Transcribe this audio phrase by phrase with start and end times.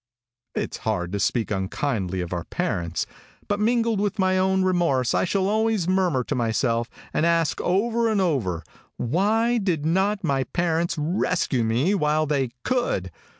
[0.55, 3.05] "It's hard to speak unkindly of our parents,
[3.47, 8.09] but mingled with my own remorse I shall always murmur to myself, and ask over
[8.09, 8.63] and over,
[8.97, 13.11] why did not my parents rescue me while they could?